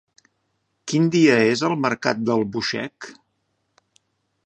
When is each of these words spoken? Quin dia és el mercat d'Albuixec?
Quin 0.91 1.05
dia 1.17 1.35
és 1.51 1.63
el 1.69 1.77
mercat 1.83 2.25
d'Albuixec? 2.31 3.11